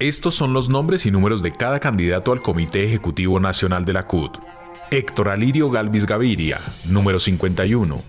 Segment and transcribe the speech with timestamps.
[0.00, 4.06] Estos son los nombres y números de cada candidato al Comité Ejecutivo Nacional de la
[4.06, 4.38] CUT.
[4.90, 8.00] Héctor Alirio Galvis Gaviria, número 51.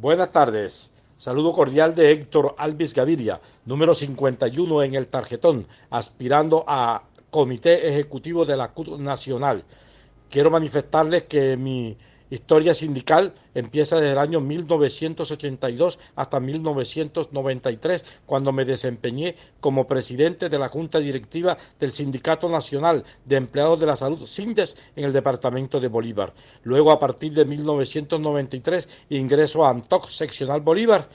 [0.00, 0.94] Buenas tardes.
[1.18, 8.46] Saludo cordial de Héctor Alvis Gaviria, número 51 en el tarjetón, aspirando a Comité Ejecutivo
[8.46, 9.64] de la CUT Nacional.
[10.30, 11.98] Quiero manifestarles que mi
[12.34, 20.58] historia sindical empieza desde el año 1982 hasta 1993, cuando me desempeñé como presidente de
[20.58, 25.78] la Junta Directiva del Sindicato Nacional de Empleados de la Salud, SINDES, en el departamento
[25.78, 26.32] de Bolívar.
[26.62, 31.08] Luego, a partir de 1993, ingreso a ANTOC Seccional Bolívar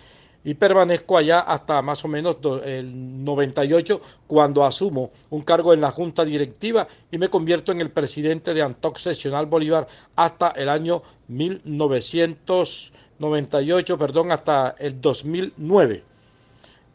[0.44, 5.92] y permanezco allá hasta más o menos el 98 cuando asumo un cargo en la
[5.92, 11.02] junta directiva y me convierto en el presidente de Antoc Seccional Bolívar hasta el año
[11.28, 16.04] 1998, perdón, hasta el 2009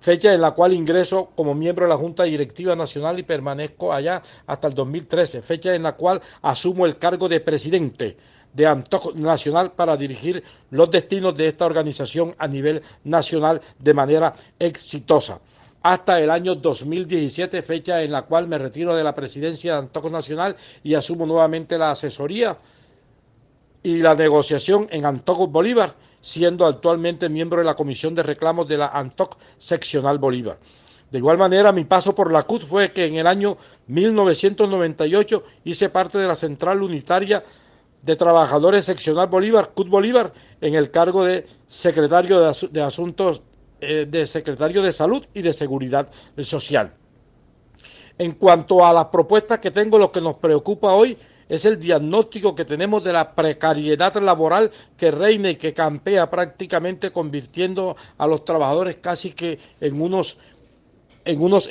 [0.02, 4.20] fecha en la cual ingreso como miembro de la Junta Directiva Nacional y permanezco allá
[4.48, 8.17] hasta el 2013, fecha en la cual asumo el cargo de presidente
[8.53, 14.34] de Antojo Nacional para dirigir los destinos de esta organización a nivel nacional de manera
[14.58, 15.41] exitosa.
[15.84, 20.11] Hasta el año 2017, fecha en la cual me retiro de la presidencia de Antojo
[20.11, 22.58] Nacional y asumo nuevamente la asesoría
[23.83, 28.78] y la negociación en Antojo Bolívar, siendo actualmente miembro de la Comisión de Reclamos de
[28.78, 30.58] la ANTOC Seccional Bolívar.
[31.11, 33.58] De igual manera, mi paso por la CUT fue que en el año
[33.89, 37.44] 1998 hice parte de la Central Unitaria
[38.00, 43.42] de Trabajadores Seccional Bolívar, CUT Bolívar, en el cargo de secretario de, Asuntos
[43.80, 46.94] eh, de Secretario de Salud y de Seguridad Social.
[48.17, 51.19] En cuanto a las propuestas que tengo, lo que nos preocupa hoy
[51.53, 57.12] es el diagnóstico que tenemos de la precariedad laboral que reina y que campea prácticamente
[57.12, 60.39] convirtiendo a los trabajadores casi que en unos
[61.25, 61.69] en unos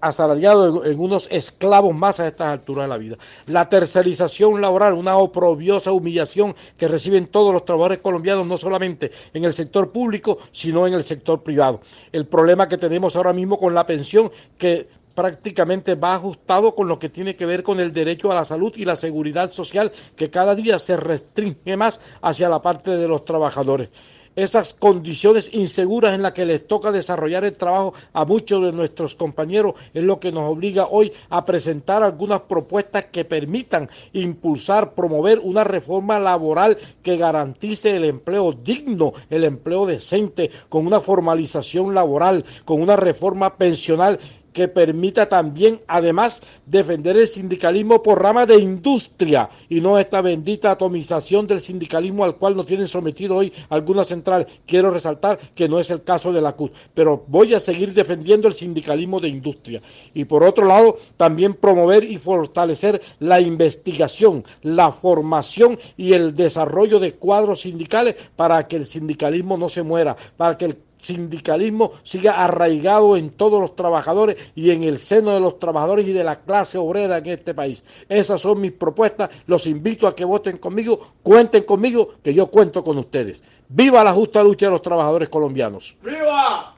[0.00, 3.16] asalariados, en unos esclavos más a estas alturas de la vida.
[3.46, 9.44] La tercerización laboral, una oprobiosa humillación que reciben todos los trabajadores colombianos, no solamente en
[9.44, 11.82] el sector público, sino en el sector privado.
[12.10, 16.98] El problema que tenemos ahora mismo con la pensión, que prácticamente va ajustado con lo
[16.98, 20.30] que tiene que ver con el derecho a la salud y la seguridad social, que
[20.30, 23.90] cada día se restringe más hacia la parte de los trabajadores.
[24.36, 29.14] Esas condiciones inseguras en las que les toca desarrollar el trabajo a muchos de nuestros
[29.14, 35.38] compañeros es lo que nos obliga hoy a presentar algunas propuestas que permitan impulsar, promover
[35.38, 42.44] una reforma laboral que garantice el empleo digno, el empleo decente, con una formalización laboral,
[42.64, 44.18] con una reforma pensional
[44.54, 50.70] que permita también, además, defender el sindicalismo por rama de industria y no esta bendita
[50.70, 54.46] atomización del sindicalismo al cual nos tienen sometido hoy algunas centrales.
[54.64, 58.46] Quiero resaltar que no es el caso de la CUT, pero voy a seguir defendiendo
[58.46, 59.82] el sindicalismo de industria.
[60.14, 67.00] Y por otro lado, también promover y fortalecer la investigación, la formación y el desarrollo
[67.00, 72.42] de cuadros sindicales para que el sindicalismo no se muera, para que el sindicalismo siga
[72.42, 76.40] arraigado en todos los trabajadores y en el seno de los trabajadores y de la
[76.40, 77.84] clase obrera en este país.
[78.08, 79.30] Esas son mis propuestas.
[79.46, 83.42] Los invito a que voten conmigo, cuenten conmigo, que yo cuento con ustedes.
[83.68, 85.96] ¡Viva la justa lucha de los trabajadores colombianos!
[86.02, 86.72] ¡Viva!